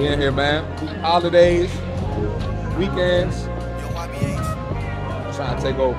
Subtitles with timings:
[0.00, 0.64] We in here, man.
[1.02, 1.70] Holidays,
[2.78, 3.42] weekends.
[5.36, 5.94] Trying to take over.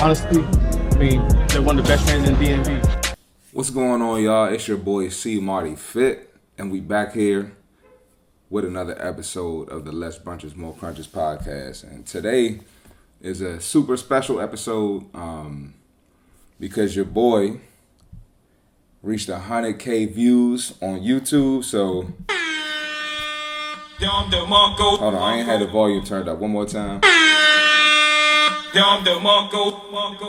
[0.00, 3.16] Honestly, I mean, they're one of the best fans in DMV.
[3.50, 4.44] What's going on, y'all?
[4.44, 7.56] It's your boy C Marty Fit, and we back here
[8.48, 11.82] with another episode of the Less Brunches More Crunches podcast.
[11.82, 12.60] And today
[13.20, 15.74] is a super special episode um,
[16.60, 17.58] because your boy
[19.02, 21.64] reached 100k views on YouTube.
[21.64, 22.12] So
[24.98, 26.38] hold on, I ain't had the volume turned up.
[26.38, 27.00] One more time.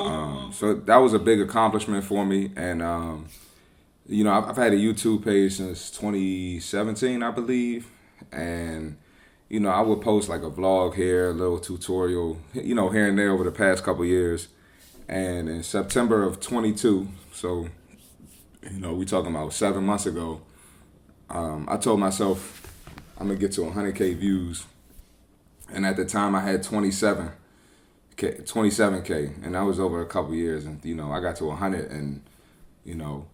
[0.05, 3.25] Um, so that was a big accomplishment for me, and um,
[4.07, 7.87] you know I've, I've had a YouTube page since 2017, I believe,
[8.31, 8.97] and
[9.49, 13.07] you know I would post like a vlog here, a little tutorial, you know here
[13.07, 14.47] and there over the past couple years,
[15.07, 17.67] and in September of 22, so
[18.61, 20.41] you know we talking about seven months ago,
[21.31, 22.64] um, I told myself
[23.17, 24.65] I'm gonna get to 100k views,
[25.71, 27.31] and at the time I had 27.
[28.17, 30.65] 27k, and that was over a couple years.
[30.65, 32.23] And you know, I got to 100 and
[32.85, 33.27] you know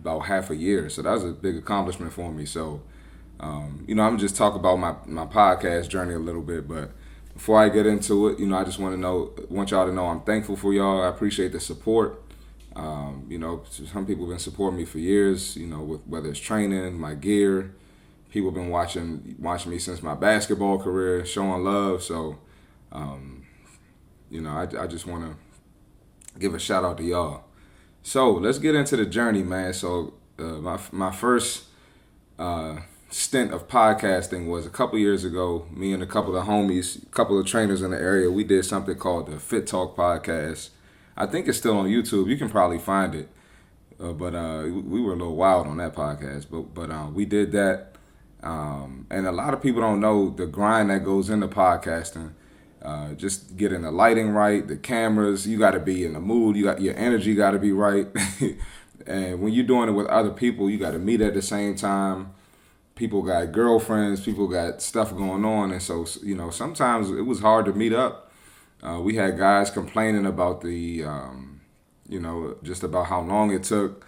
[0.00, 2.46] about half a year, so that was a big accomplishment for me.
[2.46, 2.82] So,
[3.40, 6.90] um, you know, I'm just talk about my my podcast journey a little bit, but
[7.34, 9.92] before I get into it, you know, I just want to know, want y'all to
[9.92, 11.02] know, I'm thankful for y'all.
[11.02, 12.20] I appreciate the support.
[12.74, 15.56] Um, you know, some people have been supporting me for years.
[15.56, 17.74] You know, with whether it's training, my gear.
[18.30, 22.02] People been watching watching me since my basketball career, showing love.
[22.02, 22.38] So.
[22.90, 23.44] Um,
[24.30, 27.44] you know, I, I just want to give a shout out to y'all.
[28.02, 29.72] So let's get into the journey, man.
[29.72, 31.64] So uh, my my first
[32.38, 35.66] uh, stint of podcasting was a couple years ago.
[35.70, 38.64] Me and a couple of homies, a couple of trainers in the area, we did
[38.64, 40.70] something called the Fit Talk podcast.
[41.16, 42.28] I think it's still on YouTube.
[42.28, 43.28] You can probably find it.
[44.00, 46.46] Uh, but uh, we were a little wild on that podcast.
[46.50, 47.96] But but uh, we did that,
[48.42, 52.32] um, and a lot of people don't know the grind that goes into podcasting.
[52.80, 55.46] Uh, just getting the lighting right, the cameras.
[55.46, 56.56] You got to be in the mood.
[56.56, 58.06] You got your energy got to be right.
[59.06, 61.74] and when you're doing it with other people, you got to meet at the same
[61.74, 62.32] time.
[62.94, 64.20] People got girlfriends.
[64.20, 67.92] People got stuff going on, and so you know sometimes it was hard to meet
[67.92, 68.28] up.
[68.82, 71.60] Uh, we had guys complaining about the, um,
[72.08, 74.06] you know, just about how long it took.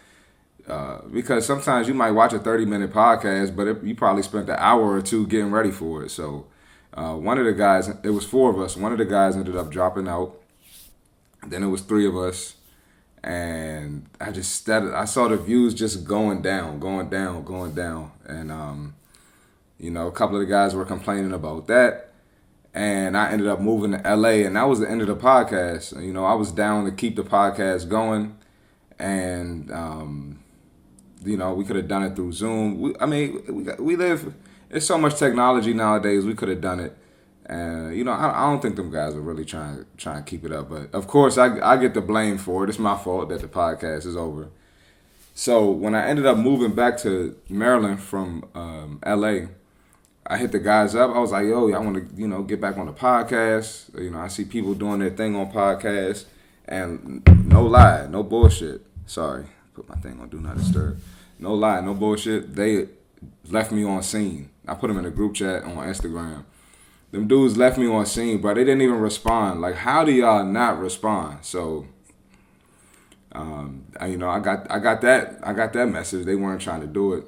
[0.66, 4.48] Uh, because sometimes you might watch a 30 minute podcast, but it, you probably spent
[4.48, 6.10] an hour or two getting ready for it.
[6.10, 6.46] So
[6.94, 8.76] uh, one of the guys, it was four of us.
[8.76, 10.36] One of the guys ended up dropping out.
[11.46, 12.56] Then it was three of us,
[13.24, 14.94] and I just started.
[14.94, 18.94] I saw the views just going down, going down, going down, and um,
[19.78, 22.12] you know, a couple of the guys were complaining about that,
[22.74, 25.98] and I ended up moving to LA, and that was the end of the podcast.
[26.04, 28.36] You know, I was down to keep the podcast going,
[28.98, 30.39] and um,
[31.24, 32.80] you know, we could have done it through Zoom.
[32.80, 34.34] We, I mean, we we live
[34.70, 36.24] it's so much technology nowadays.
[36.24, 36.96] We could have done it,
[37.46, 40.44] and you know, I, I, don't think them guys are really trying trying to keep
[40.44, 40.70] it up.
[40.70, 42.70] But of course, I I get the blame for it.
[42.70, 44.48] It's my fault that the podcast is over.
[45.34, 49.48] So when I ended up moving back to Maryland from um, L.A.,
[50.26, 51.10] I hit the guys up.
[51.10, 53.98] I was like, "Yo, I want to, you know, get back on the podcast.
[54.00, 56.26] You know, I see people doing their thing on podcasts,
[56.66, 58.82] and no lie, no bullshit.
[59.06, 59.46] Sorry,
[59.80, 60.98] put my thing on do not disturb.
[61.38, 62.54] No lie, no bullshit.
[62.54, 62.88] They
[63.48, 64.50] left me on seen.
[64.66, 66.44] I put them in a group chat on Instagram.
[67.12, 68.54] Them dudes left me on seen, bro.
[68.54, 69.60] They didn't even respond.
[69.60, 71.38] Like, how do y'all not respond?
[71.42, 71.86] So,
[73.32, 76.26] um, you know, I got I got that I got that message.
[76.26, 77.24] They weren't trying to do it.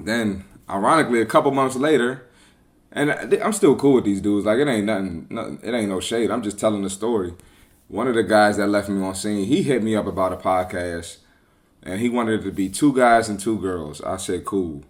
[0.00, 2.26] Then, ironically, a couple months later,
[2.92, 4.46] and I'm still cool with these dudes.
[4.46, 5.26] Like, it ain't nothing.
[5.30, 6.30] nothing it ain't no shade.
[6.30, 7.34] I'm just telling the story.
[7.88, 10.36] One of the guys that left me on seen, he hit me up about a
[10.36, 11.18] podcast,
[11.86, 14.02] and he wanted it to be two guys and two girls.
[14.02, 14.82] I said, cool.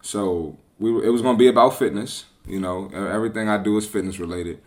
[0.00, 2.24] So we it was gonna be about fitness.
[2.46, 4.60] You know, everything I do is fitness related,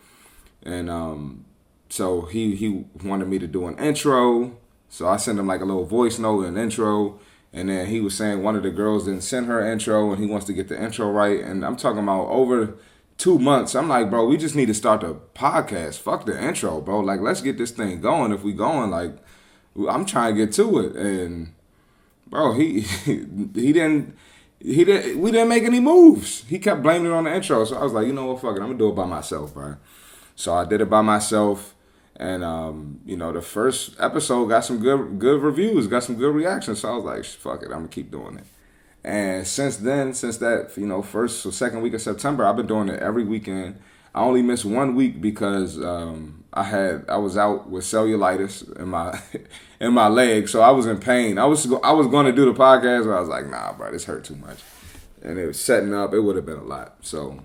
[0.63, 1.45] and um,
[1.89, 4.57] so he he wanted me to do an intro.
[4.87, 7.19] So I sent him like a little voice note, an intro,
[7.51, 10.29] and then he was saying one of the girls didn't send her intro, and he
[10.29, 11.41] wants to get the intro right.
[11.41, 12.75] And I'm talking about over
[13.17, 13.75] two months.
[13.75, 15.97] I'm like, bro, we just need to start the podcast.
[15.97, 16.99] Fuck the intro, bro.
[16.99, 18.31] Like, let's get this thing going.
[18.31, 19.17] If we going, like,
[19.89, 21.54] I'm trying to get to it, and
[22.27, 24.15] bro, he he didn't
[24.65, 25.19] he didn't.
[25.19, 26.43] We didn't make any moves.
[26.47, 27.63] He kept blaming it on the intro.
[27.65, 29.53] So I was like, you know what, fuck it, I'm gonna do it by myself,
[29.53, 29.75] bro.
[30.35, 31.75] So I did it by myself,
[32.15, 36.33] and um, you know, the first episode got some good good reviews, got some good
[36.33, 36.79] reactions.
[36.79, 38.45] So I was like, fuck it, I'm gonna keep doing it.
[39.03, 42.67] And since then, since that you know first or second week of September, I've been
[42.67, 43.79] doing it every weekend.
[44.15, 48.87] I only missed one week because um, I had I was out with cellulitis in
[48.87, 49.19] my
[49.81, 51.37] in my leg, so I was in pain.
[51.37, 53.91] I was I was going to do the podcast, but I was like, nah, bro,
[53.91, 54.59] this hurt too much.
[55.21, 56.95] and it was setting up, it would have been a lot.
[57.01, 57.41] So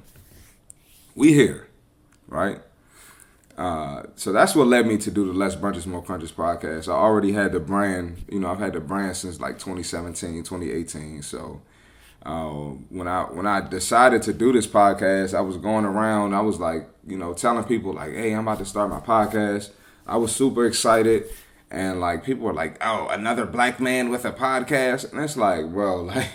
[1.17, 1.67] we here,
[2.29, 2.61] right?
[3.59, 6.89] Uh, so that's what led me to do the Less Brunches More Crunches podcast.
[6.89, 11.23] I already had the brand, you know, I've had the brand since like 2017, 2018.
[11.23, 11.61] So
[12.25, 12.51] uh,
[12.91, 16.35] when I when I decided to do this podcast, I was going around.
[16.35, 19.71] I was like, you know, telling people like, "Hey, I'm about to start my podcast."
[20.07, 21.25] I was super excited,
[21.71, 25.71] and like people were like, "Oh, another black man with a podcast," and it's like,
[25.73, 26.29] bro, like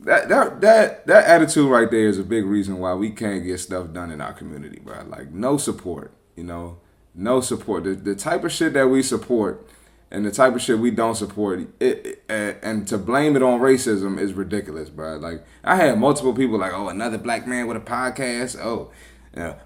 [0.00, 3.58] that that that that attitude right there is a big reason why we can't get
[3.60, 5.02] stuff done in our community, bro.
[5.08, 6.78] Like no support, you know,
[7.14, 7.84] no support.
[7.84, 9.66] The, the type of shit that we support
[10.10, 13.60] and the type of shit we don't support, it, it, and to blame it on
[13.60, 15.16] racism is ridiculous, bro.
[15.16, 18.58] Like I had multiple people like, oh, another black man with a podcast.
[18.60, 18.90] Oh,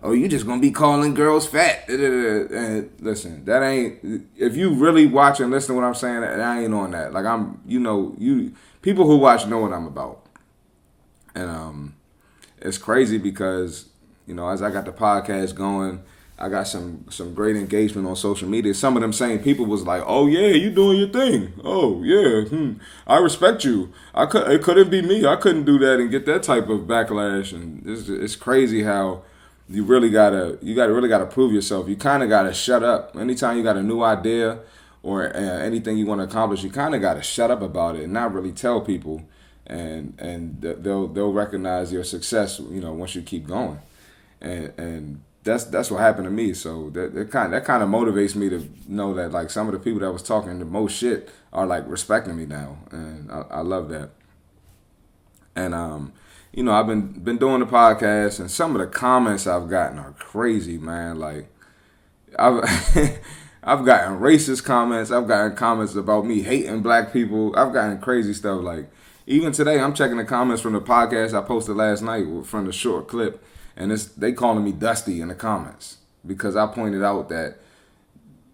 [0.03, 1.89] oh, you just gonna be calling girls fat?
[1.89, 4.27] And listen, that ain't.
[4.37, 7.12] If you really watch and listen to what I'm saying, I ain't on that.
[7.12, 10.23] Like I'm, you know, you people who watch know what I'm about
[11.35, 11.97] and um,
[12.61, 13.88] it's crazy because
[14.27, 16.03] you know as I got the podcast going,
[16.43, 18.75] I got some some great engagement on social media.
[18.75, 21.53] Some of them same people was like, "Oh yeah, you doing your thing.
[21.65, 22.73] Oh yeah, hmm.
[23.06, 23.93] I respect you.
[24.15, 25.25] I could it couldn't be me.
[25.27, 27.53] I couldn't do that and get that type of backlash.
[27.53, 29.23] And it's it's crazy how."
[29.69, 31.89] You really gotta, you gotta really gotta prove yourself.
[31.89, 33.17] You kind of gotta shut up.
[33.17, 34.59] Anytime you got a new idea
[35.03, 38.03] or uh, anything you want to accomplish, you kind of gotta shut up about it
[38.03, 39.23] and not really tell people
[39.67, 42.59] and and they'll they'll recognize your success.
[42.59, 43.79] You know, once you keep going,
[44.41, 46.55] and and that's that's what happened to me.
[46.55, 49.73] So that, that kind that kind of motivates me to know that like some of
[49.73, 53.44] the people that was talking the most shit are like respecting me now, and I,
[53.50, 54.11] I love that.
[55.55, 56.12] And um,
[56.53, 59.99] you know, I've been been doing the podcast, and some of the comments I've gotten
[59.99, 61.19] are crazy, man.
[61.19, 61.49] Like
[62.38, 62.62] I've.
[63.65, 65.12] I've gotten racist comments.
[65.12, 67.55] I've gotten comments about me hating black people.
[67.56, 68.91] I've gotten crazy stuff like
[69.27, 72.73] even today, I'm checking the comments from the podcast I posted last night from the
[72.73, 73.45] short clip,
[73.77, 77.59] and it's they calling me Dusty in the comments because I pointed out that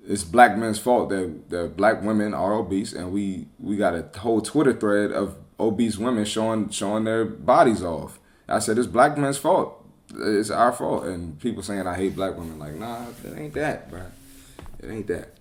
[0.07, 4.19] it's black men's fault that, that black women are obese, and we we got a
[4.19, 8.19] whole Twitter thread of obese women showing showing their bodies off.
[8.49, 9.85] I said it's black men's fault.
[10.15, 12.59] It's our fault, and people saying I hate black women.
[12.59, 14.03] Like, nah, it ain't that, bro.
[14.81, 15.35] It ain't that.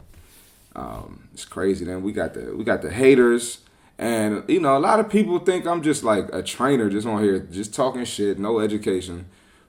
[0.75, 1.85] Um, it's crazy.
[1.85, 3.59] Then we got the we got the haters
[3.97, 7.23] and you know, a lot of people think I'm just like a trainer, just on
[7.23, 9.25] here, just talking shit, no education.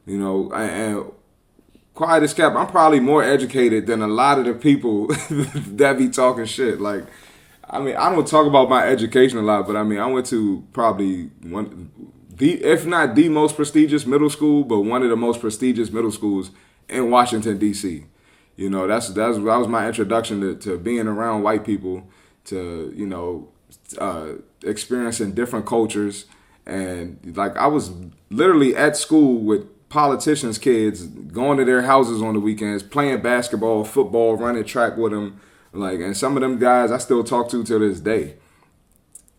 [0.09, 1.13] You know, and
[1.93, 6.09] quiet as kept, I'm probably more educated than a lot of the people that be
[6.09, 6.81] talking shit.
[6.81, 7.05] Like,
[7.69, 10.25] I mean, I don't talk about my education a lot, but I mean, I went
[10.27, 11.91] to probably one,
[12.31, 16.13] the if not the most prestigious middle school, but one of the most prestigious middle
[16.13, 16.53] schools
[16.89, 18.07] in Washington D.C.
[18.57, 22.09] You know, that's that's that was my introduction to, to being around white people,
[22.47, 23.49] to you know
[23.99, 24.29] uh,
[24.65, 26.25] experiencing different cultures,
[26.65, 27.91] and like I was
[28.31, 33.85] literally at school with politicians' kids, going to their houses on the weekends, playing basketball,
[33.85, 35.40] football, running track with them,
[35.73, 38.35] like, and some of them guys I still talk to to this day.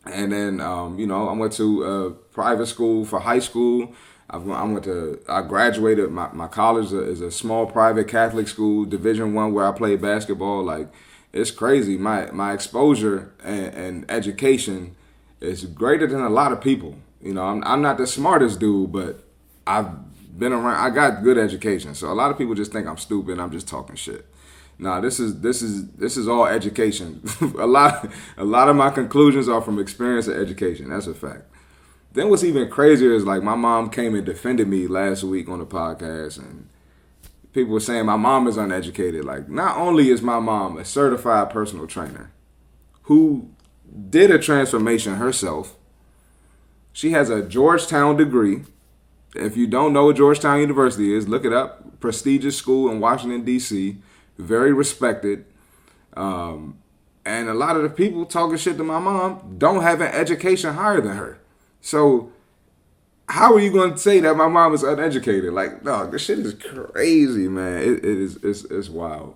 [0.06, 3.94] And then, um, you know, I went to a private school for high school.
[4.30, 6.12] I went to, I graduated.
[6.12, 10.64] My, my college is a small private Catholic school, Division One, where I played basketball.
[10.64, 10.88] Like,
[11.34, 11.98] it's crazy.
[11.98, 14.96] My my exposure and, and, education
[15.42, 16.96] is greater than a lot of people.
[17.22, 19.24] You know, I'm I'm not the smartest dude, but
[19.68, 19.90] I've
[20.38, 20.76] been around.
[20.76, 23.40] I got good education, so a lot of people just think I'm stupid.
[23.40, 24.26] I'm just talking shit.
[24.78, 27.22] Nah, this is this is this is all education.
[27.58, 30.90] a lot a lot of my conclusions are from experience and education.
[30.90, 31.44] That's a fact.
[32.14, 35.60] Then what's even crazier is like my mom came and defended me last week on
[35.60, 36.70] the podcast and
[37.54, 39.26] people were saying my mom is uneducated.
[39.26, 42.32] Like, not only is my mom a certified personal trainer
[43.04, 43.50] who
[44.10, 45.76] did a transformation herself,
[46.94, 48.64] she has a Georgetown degree.
[49.36, 52.00] If you don't know what Georgetown University is, look it up.
[52.00, 53.98] Prestigious school in Washington, D.C.,
[54.38, 55.46] very respected.
[56.16, 56.80] Um,
[57.26, 60.74] and a lot of the people talking shit to my mom don't have an education
[60.74, 61.40] higher than her.
[61.82, 62.32] So
[63.28, 65.54] how are you going to say that my mom is uneducated?
[65.54, 67.82] Like, no, this shit is crazy, man.
[67.82, 69.36] It, it is, it's, it's wild.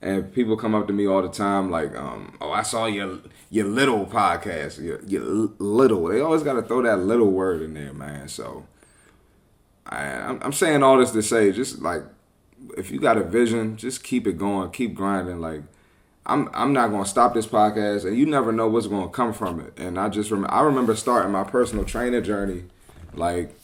[0.00, 3.18] And people come up to me all the time, like, um, oh, I saw your
[3.50, 5.22] your little podcast, your, your
[5.58, 6.04] little.
[6.06, 8.28] They always got to throw that little word in there, man.
[8.28, 8.64] So,
[9.86, 12.02] I, I'm, I'm saying all this to say, just like,
[12.76, 15.40] if you got a vision, just keep it going, keep grinding.
[15.40, 15.62] Like,
[16.26, 19.60] I'm I'm not gonna stop this podcast, and you never know what's gonna come from
[19.60, 19.72] it.
[19.78, 22.64] And I just I remember starting my personal trainer journey,
[23.14, 23.57] like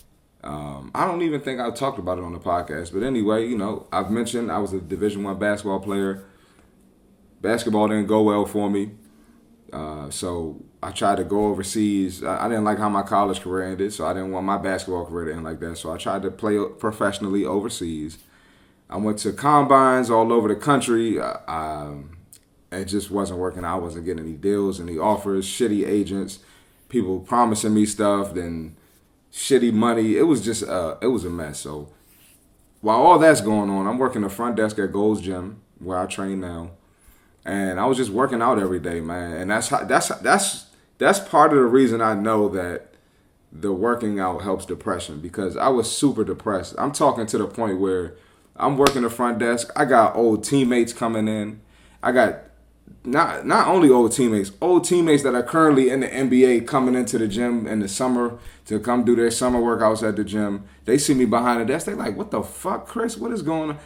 [0.45, 3.57] um, I don't even think I talked about it on the podcast, but anyway, you
[3.57, 6.23] know I've mentioned I was a Division One basketball player.
[7.41, 8.91] Basketball didn't go well for me,
[9.73, 12.23] uh, so I tried to go overseas.
[12.23, 15.07] I, I didn't like how my college career ended, so I didn't want my basketball
[15.07, 15.79] career to end like that.
[15.79, 18.19] So I tried to play professionally overseas.
[18.91, 21.21] I went to combines all over the country.
[21.21, 21.95] I, I,
[22.71, 23.65] it just wasn't working.
[23.65, 26.41] I wasn't getting any deals, any offers, shitty agents,
[26.91, 28.77] people promising me stuff, then
[29.35, 30.17] shitty money.
[30.17, 31.61] It was just uh, it was a mess.
[31.61, 31.89] So
[32.81, 36.07] while all that's going on, I'm working the front desk at Gold's Gym where I
[36.07, 36.71] train now,
[37.45, 39.33] and I was just working out every day, man.
[39.33, 40.67] And that's how, that's that's
[40.99, 42.95] that's part of the reason I know that
[43.51, 46.75] the working out helps depression because I was super depressed.
[46.79, 48.15] I'm talking to the point where
[48.57, 49.71] I'm working the front desk.
[49.75, 51.61] I got old teammates coming in.
[52.03, 52.41] I got
[53.05, 57.19] not not only old teammates, old teammates that are currently in the NBA coming into
[57.19, 60.65] the gym in the summer to come do their summer workouts at the gym.
[60.87, 61.87] They see me behind the desk.
[61.87, 63.17] They like, what the fuck, Chris?
[63.17, 63.79] What is going on?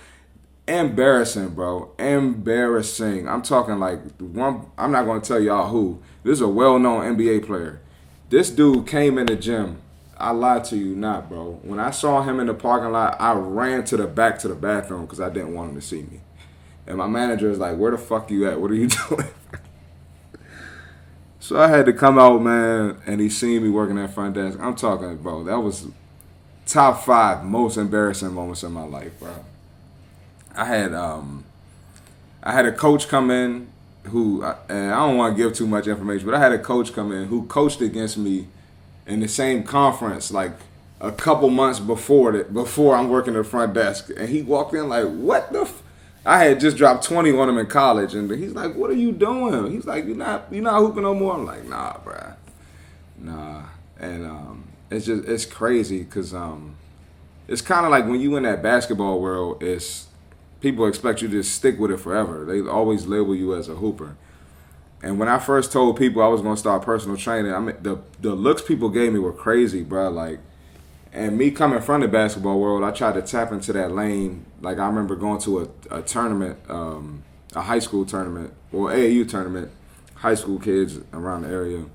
[0.68, 1.92] Embarrassing, bro.
[1.98, 3.28] Embarrassing.
[3.28, 4.66] I'm talking like one.
[4.78, 6.00] I'm not gonna tell y'all who.
[6.22, 7.80] This is a well-known NBA player.
[8.28, 9.80] This dude came in the gym.
[10.16, 11.60] I lied to you not, bro.
[11.62, 14.54] When I saw him in the parking lot, I ran to the back to the
[14.54, 16.20] bathroom because I didn't want him to see me.
[16.88, 18.60] And my manager is like, "Where the fuck you at?
[18.60, 19.28] What are you doing?"
[21.38, 24.58] so I had to come out, man, and he seen me working at front desk.
[24.60, 25.44] I'm talking, bro.
[25.44, 25.86] That was
[26.64, 29.44] top five most embarrassing moments in my life, bro.
[30.56, 31.44] I had um,
[32.42, 33.68] I had a coach come in
[34.04, 36.94] who, and I don't want to give too much information, but I had a coach
[36.94, 38.48] come in who coached against me
[39.06, 40.52] in the same conference, like
[41.02, 44.72] a couple months before that, before I'm working at the front desk, and he walked
[44.72, 45.82] in like, "What the?" F-?
[46.28, 49.12] I had just dropped twenty on him in college, and he's like, "What are you
[49.12, 52.36] doing?" He's like, "You're not, you're not hooping no more." I'm like, "Nah, bruh,
[53.16, 53.62] nah,"
[53.98, 56.76] and um, it's just it's crazy because um,
[57.48, 60.08] it's kind of like when you in that basketball world, it's
[60.60, 62.44] people expect you to stick with it forever.
[62.44, 64.16] They always label you as a hooper.
[65.02, 68.00] And when I first told people I was gonna start personal training, I mean the
[68.20, 70.10] the looks people gave me were crazy, bro.
[70.10, 70.40] Like,
[71.12, 74.44] and me coming from the basketball world, I tried to tap into that lane.
[74.60, 77.22] Like I remember going to a, a tournament, um,
[77.54, 79.70] a high school tournament or AAU tournament,
[80.16, 81.86] high school kids around the area.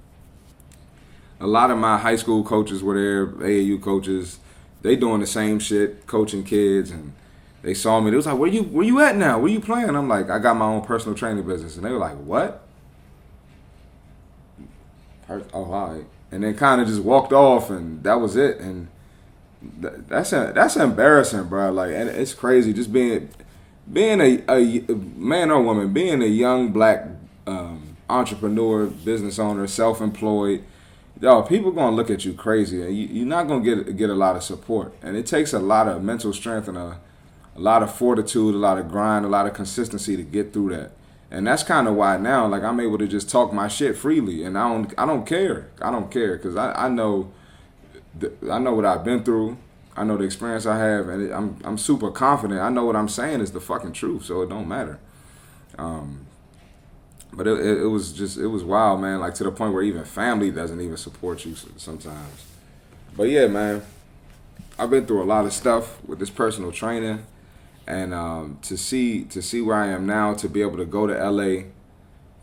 [1.40, 4.40] A lot of my high school coaches were there, AAU coaches.
[4.82, 7.14] They doing the same shit, coaching kids and
[7.64, 8.12] they saw me.
[8.12, 9.40] They was like, "Where you where you at now?
[9.40, 11.98] Where you playing?" I'm like, "I got my own personal training business," and they were
[11.98, 12.62] like, "What?"
[15.30, 16.06] Oh, all right.
[16.30, 18.60] And then kind of just walked off, and that was it.
[18.60, 18.90] And
[19.80, 21.72] that's that's embarrassing, bro.
[21.72, 23.30] Like, it's crazy just being
[23.92, 27.06] being a, a man or woman, being a young black
[27.48, 30.64] um, entrepreneur, business owner, self employed
[31.24, 34.14] yo, people gonna look at you crazy, and you, are not gonna get get a
[34.14, 34.94] lot of support.
[35.02, 37.00] And it takes a lot of mental strength and a
[37.56, 40.76] a lot of fortitude, a lot of grind, a lot of consistency to get through
[40.76, 40.92] that.
[41.30, 44.44] And that's kind of why now, like I'm able to just talk my shit freely,
[44.44, 45.70] and I don't, I don't care.
[45.82, 47.32] I don't care because I, I know,
[48.18, 49.58] the, I know what I've been through.
[49.96, 52.60] I know the experience I have, and it, I'm, I'm super confident.
[52.60, 55.00] I know what I'm saying is the fucking truth, so it don't matter.
[55.78, 56.26] Um,
[57.32, 59.20] but it, it, it was just, it was wild, man.
[59.20, 62.46] Like to the point where even family doesn't even support you sometimes.
[63.16, 63.84] But yeah, man,
[64.80, 67.26] I've been through a lot of stuff with this personal training
[67.86, 71.08] and um, to see to see where I am now, to be able to go
[71.08, 71.64] to LA,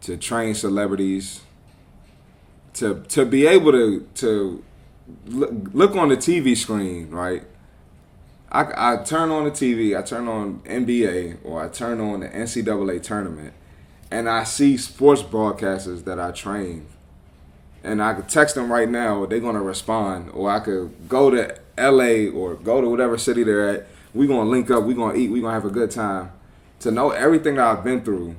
[0.02, 1.40] to train celebrities,
[2.74, 4.62] to to be able to to
[5.26, 7.45] look, on the TV screen, right?
[8.50, 12.29] I, I turn on the TV, I turn on NBA or I turn on the
[12.29, 13.55] NCAA tournament,
[14.11, 16.87] and I see sports broadcasters that I train,
[17.85, 21.59] and I could text them right now, they're gonna respond, or I could go to
[21.79, 25.31] LA or go to whatever city they're at We're gonna link up, we're gonna eat,
[25.31, 26.33] we're gonna have a good time.
[26.81, 28.37] To know everything that I've been through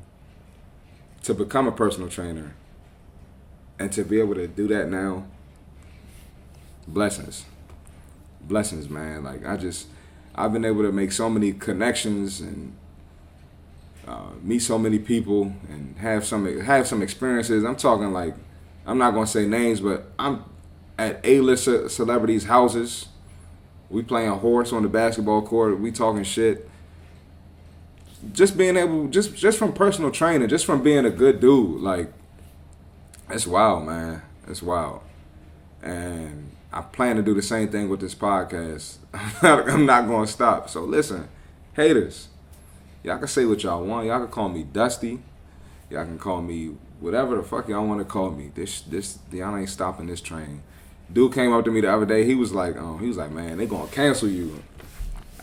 [1.23, 2.55] to become a personal trainer
[3.79, 5.25] and to be able to do that now,
[6.93, 7.45] blessings.
[8.41, 9.23] Blessings, man.
[9.23, 9.87] Like I just
[10.35, 12.75] I've been able to make so many connections and
[14.07, 17.63] uh, meet so many people and have some have some experiences.
[17.63, 18.35] I'm talking like
[18.85, 20.43] I'm not gonna say names, but I'm
[20.97, 23.07] at A-list celebrities' houses
[23.91, 25.79] we playing horse on the basketball court.
[25.79, 26.69] We talking shit.
[28.31, 32.11] Just being able, just just from personal training, just from being a good dude, like
[33.27, 34.21] that's wild, man.
[34.45, 35.01] That's wild,
[35.81, 38.97] and I plan to do the same thing with this podcast.
[39.41, 40.69] I'm not going to stop.
[40.69, 41.27] So listen,
[41.73, 42.29] haters,
[43.03, 44.07] y'all can say what y'all want.
[44.07, 45.19] Y'all can call me Dusty.
[45.89, 48.51] Y'all can call me whatever the fuck y'all want to call me.
[48.55, 50.61] This this y'all ain't stopping this train.
[51.11, 52.23] Dude came up to me the other day.
[52.23, 54.63] He was like, um, he was like, man, they gonna cancel you.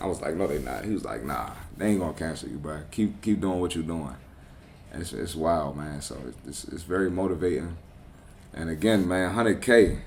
[0.01, 0.85] I was like, no, they not.
[0.85, 2.79] He was like, nah, they ain't gonna cancel you, bro.
[2.89, 4.15] Keep keep doing what you're doing.
[4.91, 6.01] It's, it's wild, man.
[6.01, 6.17] So
[6.47, 7.77] it's, it's very motivating.
[8.53, 9.99] And again, man, 100K.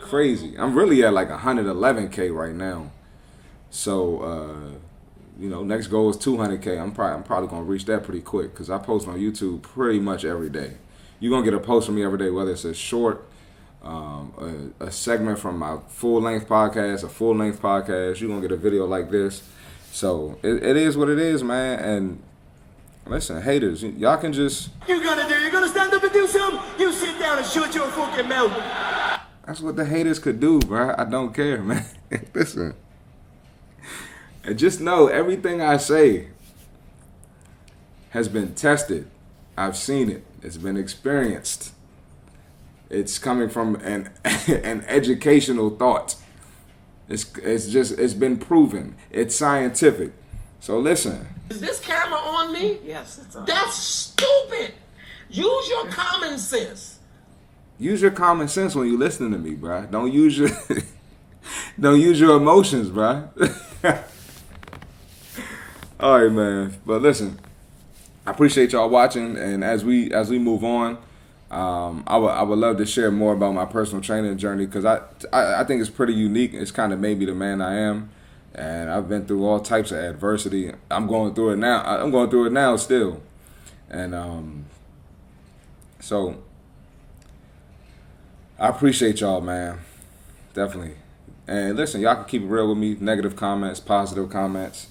[0.00, 0.56] Crazy.
[0.58, 2.90] I'm really at like 111K right now.
[3.70, 4.78] So, uh,
[5.38, 6.80] you know, next goal is 200K.
[6.80, 10.00] I'm probably, I'm probably to reach that pretty quick because I post on YouTube pretty
[10.00, 10.76] much every day.
[11.20, 13.26] You're to get a post from me every day, whether it's a short,
[13.82, 18.20] um, a, a segment from my full length podcast, a full length podcast.
[18.20, 19.42] You're going to get a video like this.
[19.90, 21.78] So, it, it is what it is, man.
[21.78, 22.22] And
[23.06, 24.70] Listen, haters, y'all can just.
[24.88, 25.34] You gonna do?
[25.34, 26.60] You gonna stand up and do something?
[26.78, 28.52] You sit down and shut your fucking mouth.
[29.46, 30.94] That's what the haters could do, bro.
[30.96, 31.84] I don't care, man.
[32.32, 32.74] Listen.
[34.42, 36.28] And just know everything I say
[38.10, 39.08] has been tested.
[39.56, 40.24] I've seen it.
[40.42, 41.72] It's been experienced.
[42.88, 44.10] It's coming from an
[44.48, 46.16] an educational thought.
[47.08, 48.96] It's it's just it's been proven.
[49.10, 50.12] It's scientific.
[50.64, 51.28] So listen.
[51.50, 52.78] Is this camera on me?
[52.82, 53.44] Yes, it's on.
[53.44, 54.72] That's stupid.
[55.28, 57.00] Use your common sense.
[57.78, 59.84] Use your common sense when you listening to me, bro.
[59.84, 60.48] Don't use your
[61.78, 63.28] don't use your emotions, bro.
[66.00, 66.74] All right, man.
[66.86, 67.40] But listen,
[68.26, 70.96] I appreciate y'all watching, and as we as we move on,
[71.50, 74.86] um, I would I would love to share more about my personal training journey because
[74.86, 76.54] I, I I think it's pretty unique.
[76.54, 78.08] It's kind of maybe the man I am
[78.54, 80.72] and I've been through all types of adversity.
[80.90, 81.82] I'm going through it now.
[81.84, 83.20] I'm going through it now still,
[83.90, 84.66] and um,
[86.00, 86.42] so
[88.58, 89.78] I appreciate y'all, man.
[90.52, 90.94] Definitely.
[91.46, 92.96] And listen, y'all can keep it real with me.
[93.00, 94.88] Negative comments, positive comments,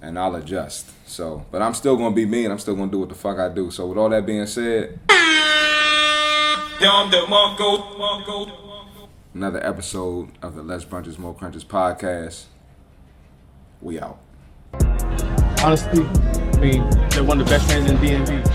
[0.00, 0.90] and I'll adjust.
[1.06, 3.38] So, but I'm still gonna be me, and I'm still gonna do what the fuck
[3.38, 3.70] I do.
[3.70, 4.98] So, with all that being said,
[9.34, 12.44] another episode of the Less Brunches More Crunches podcast.
[13.82, 14.18] We out.
[15.62, 18.49] Honestly, I mean, they're one of the best fans in DMV.